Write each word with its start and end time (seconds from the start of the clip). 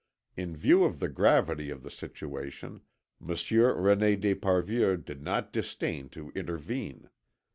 In 0.35 0.57
view 0.57 0.83
of 0.83 0.99
the 0.99 1.09
gravity 1.09 1.69
of 1.69 1.83
the 1.83 1.91
situation, 1.91 2.81
Monsieur 3.19 3.71
René 3.75 4.19
d'Esparvieu 4.19 4.97
did 4.97 5.21
not 5.21 5.53
disdain 5.53 6.09
to 6.09 6.31
intervene. 6.31 7.11